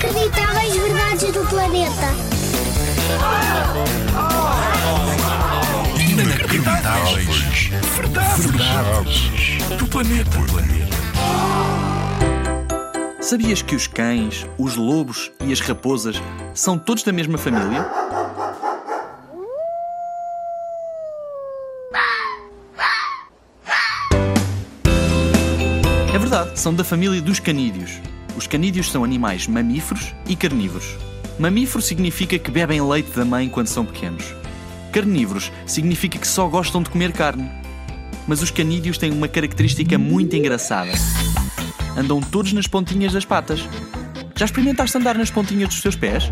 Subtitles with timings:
[0.00, 2.06] Inacreditáveis verdades do planeta.
[5.98, 7.70] Inacreditáveis.
[7.96, 8.46] Verdades.
[8.46, 9.30] Verdades.
[9.76, 10.38] Do planeta.
[13.20, 16.22] Sabias que os cães, os lobos e as raposas
[16.54, 17.84] são todos da mesma família?
[26.14, 28.00] É verdade, são da família dos canídeos.
[28.38, 30.96] Os canídeos são animais mamíferos e carnívoros.
[31.40, 34.32] Mamífero significa que bebem leite da mãe quando são pequenos.
[34.92, 37.50] Carnívoros significa que só gostam de comer carne.
[38.28, 40.92] Mas os canídeos têm uma característica muito engraçada.
[41.96, 43.60] Andam todos nas pontinhas das patas.
[44.36, 46.30] Já experimentaste andar nas pontinhas dos teus pés?